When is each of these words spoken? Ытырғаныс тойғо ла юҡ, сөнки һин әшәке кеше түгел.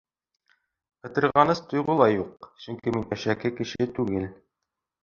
Ытырғаныс 1.09 1.61
тойғо 1.75 1.99
ла 2.01 2.09
юҡ, 2.15 2.51
сөнки 2.65 2.91
һин 2.97 3.07
әшәке 3.19 3.57
кеше 3.63 3.91
түгел. 4.01 4.31